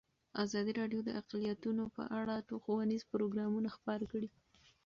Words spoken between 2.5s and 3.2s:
ښوونیز